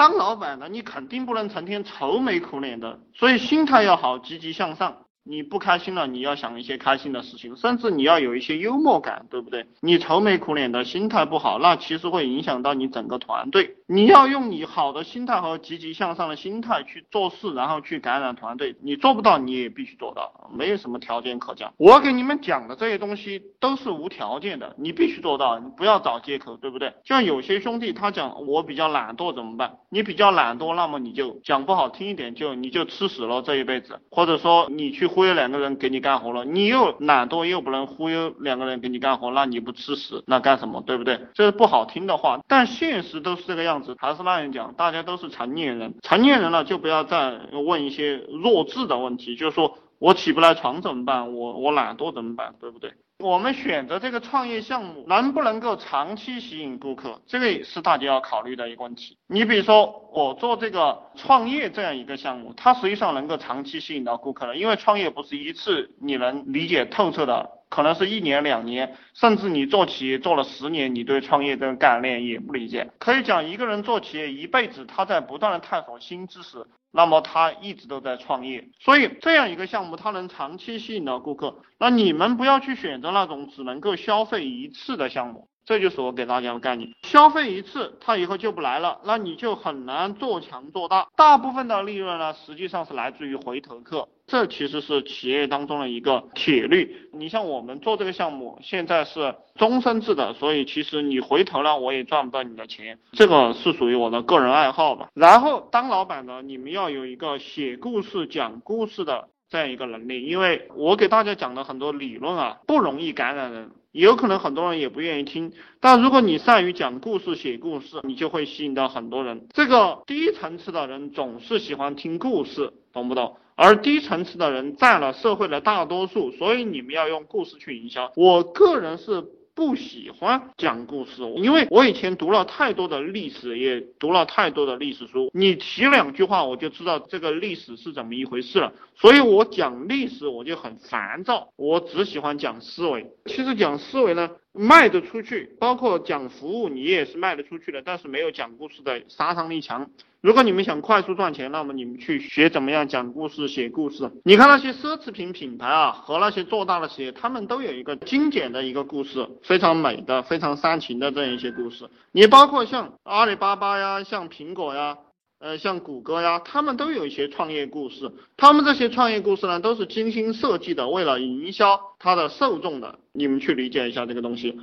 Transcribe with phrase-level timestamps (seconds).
[0.00, 4.96] 当老板的你肯定不能成天愁眉苦脸的，所以心态要好，积极向上。
[5.22, 9.66] 你不开心了，你要想一些开心的事情，甚至你要有一些幽默感，对不对？
[9.82, 13.76] 你愁眉苦脸的心态不好，那其实会影响到你整个团队。
[13.92, 18.76] 你要用你好的心态和积极向上的心态去做事，然后去感染团队。
[18.84, 21.72] 你做不到，你也必须做到，没有什么条件可讲。
[21.76, 26.94] 我给你们讲的这些东西都是无条件的，你必须做到，你不要找借口，对不对？
[27.02, 29.78] 像有些兄弟他讲我比较懒惰怎么办？
[29.88, 40.80] 你比较懒惰，那么你就讲不好听一点，就你就吃屎了这一辈子，或者说你去忽悠两个人给你干活了，你又懒惰又不能忽悠两个人给你干活，那你不吃屎那干什么？
[40.86, 41.18] 对不对？
[41.34, 51.34] 这是不好听的话，但现实都是这个样还是那样讲，大家都是成年人，成年人了就不要再问一些弱智的问题，就是说我起不来床怎么办？
[51.34, 52.54] 我我懒惰怎么办？
[52.60, 52.92] 对不对？
[53.18, 59.18] 我们选择这个创业项目能不能够长期吸引顾客，这个也是大家要考虑的一个问题。
[59.26, 67.59] 你比如说我做这个创业这样一个项目，它实际上能够长期吸引到顾客的，因为创业不是一次你能理解透彻的。
[67.70, 72.90] 可能是一年两年，甚至你做企业做了十年，你对创业这个概念也不理解。
[72.98, 78.68] 可以讲，一个人做企业一辈子，他在不断的探索新知识，那么他一直都在创业。
[78.80, 81.58] 所以这样一个项目，它能长期吸引到顾客。
[81.78, 86.90] 那你们不要去选择那种只能够消费一次的项目，这就是我给大家的概念。
[87.02, 91.06] 消费一次，他以后就不来了，那你就很难做强做大。
[91.14, 94.08] 大部分的利润呢，实际上是来自于回头客。
[94.30, 97.08] 这其实是企业当中的一个铁律。
[97.12, 103.00] 你像我们做这个项目，现在是终身制的，所以其实你回头了，我也赚不到你的钱。
[103.10, 105.08] 这个是属于我的个人爱好吧。
[105.14, 115.52] 然后当老板的，你们要有一个写故事、讲故事的这样一个能力，因为我给大家讲的很多理论啊，不容易感染人，有可能很多人也不愿意听。
[115.80, 119.48] 但如果你善于讲故事、写故事，你就会吸引到很多人。
[119.52, 123.36] 这个低层次的人总是喜欢听故事，懂不懂？
[123.54, 128.10] 而低层次的人占了社会的大多数，所以你们要用故事去营销。
[128.16, 129.22] 我个人是
[129.54, 135.30] 不喜欢讲故事，因为我以前读了太多的历史，也读了太多的历史书。
[135.34, 138.72] 你提两句话，我就知道这个历史是怎么一回事了。
[138.94, 143.10] 所以我讲历史我就很烦躁，我只喜欢讲思维。
[143.26, 149.88] 其实讲思维呢，卖得出去，包括讲服务，你也是卖得出去的，但是没有讲故事的杀伤力强。
[150.20, 154.10] 如果你们想快速赚钱，那么你们去学怎么样讲故事、写故事。
[154.24, 161.88] 你看那些奢侈品品牌啊，和那些做大的企业，他们都有一个精简的一个故事，非常美的、非常煽情的这样一些故事。
[162.12, 164.98] 你包括像阿里巴巴呀，像苹果呀，
[165.40, 168.12] 呃，像谷歌呀，他们都有一些创业故事。
[168.36, 172.98] 他们这些创业故事呢，都是精心设计的，为了营销它的受众的。
[173.12, 174.60] 你们去理解一下这个东西。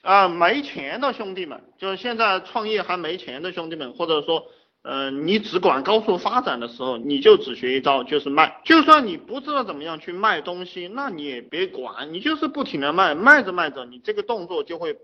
[0.00, 4.46] 啊，没钱的兄弟们，就是现在创业还没钱的兄弟们，或者说。
[4.86, 8.60] 嗯，你只管高速发展的时候，你就只学一招，就是卖。
[8.66, 14.94] 就算你不知道怎么样去卖东西，那你也别管，你就是不停的卖，卖着卖着，你这个动作就会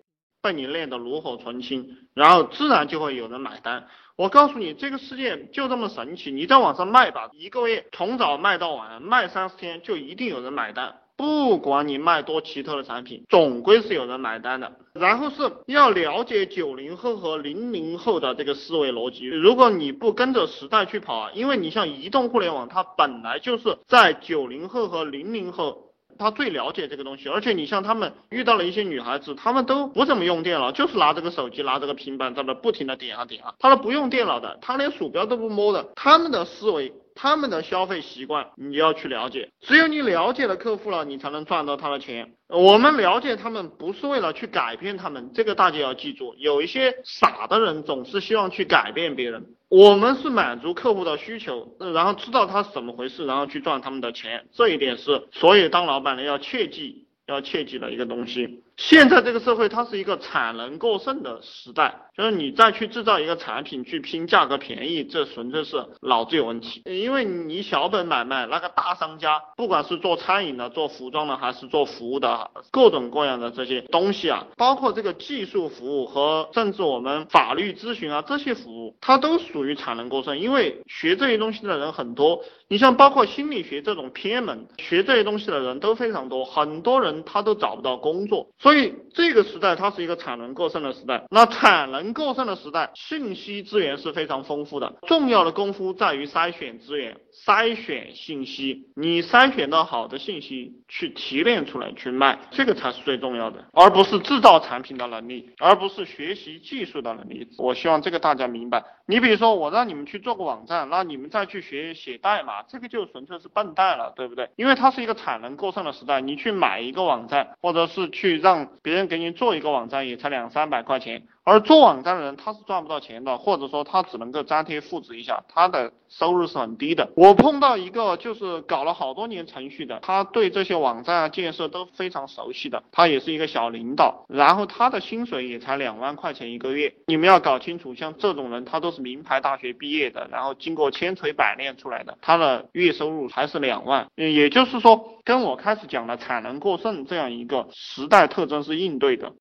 [0.43, 3.87] 被你练得炉火纯青，然后自然就会有人买单。
[4.17, 10.95] 我告诉你，这个世界就这么神奇，你在网上卖吧，一个月从早卖到晚，卖三十天就一定有人买单。
[11.17, 14.73] 不管你卖多奇特的产品，总归是有人买单的。
[14.95, 19.27] 然后是要了解九零后和零零后的这个思维逻辑。
[19.27, 25.90] 如果你不跟着时代去跑啊，因为你像移动互联网，它本来就是在九零后和零零后，
[26.21, 27.29] 他最了解这个东西。
[27.29, 36.93] 而且你像他们遇到了一些女孩子，他们都不怎么用电脑，就是拿这个手机，拿这个平板在那不停的点啊点啊，他说不用电脑的，他连鼠标都不摸的，他们的思维。
[37.23, 42.33] 他们的消费习惯你要去了解，只有你了解了客户了，你才能赚到他的钱。
[42.49, 46.35] 我们了解他们不是为了去改变他们，这个大家要记住。
[46.39, 54.47] 有一些傻的人总是希望去改变别人，我们是满足客户的需求，然后知道他是怎么回事，然后去赚他们的钱。
[54.53, 57.07] 这一点是所有当老板的要切记。
[57.27, 66.83] 要切记的一个东西，现在这个社会它是一个产能过剩的时代，就是你再去制造一个产品去拼价格便宜，这纯粹是脑子有问题。
[66.87, 82.43] 因为你小本买卖，那个大商家，不管是做餐饮的、做服装的，还是做服务的，各种各样的这些东西啊，包括这个技术服务和甚至我们法律咨询啊这些服务，它都属于产能过剩，因为学这些东西的人很多。
[82.69, 91.25] 你像包括心理学这种偏门，学这些东西的人都非常多，很多人他都找不到工作，所以这个时代它是一个产能过剩的时代。
[91.29, 97.17] 那产能过剩的时代，信息资源是非常丰富的，重要的功夫在于筛选资源、
[97.47, 98.89] 筛选信息。
[98.97, 107.49] 你筛选到好的信息，去提炼出来去卖，这个才是最重要的，而不是制造产品的能力，而不是学习技术的能力。
[107.59, 108.85] 我希望这个大家明白。
[109.07, 114.49] 你比如说，我让你们去做个网站，那你们再去学写代码，这个就纯粹是笨蛋了，对不对？
[114.57, 121.27] 因为它是一个产能过剩的时代，你去买一个网站，或者是去让别人给你做一个网站，也才两三百块钱。
[121.45, 127.11] 而做网站的人他是赚不到钱的，或者说他只能够粘贴复制一下，他的收入是很低的。
[127.17, 136.95] 我碰到一个就是搞了好多年程序的，他对这些网站啊建设都非常熟悉的，他也是一个小领导，然后他的薪水也才两万块钱一个月。
[137.07, 144.07] 你们要搞清楚，像这种人，他都是名牌大学毕业的，然后经过千锤百炼出来的，他的月收入还是两万。
[144.15, 149.33] 也就是说，跟我开始讲的产能过剩这样一个时代特征是应对的。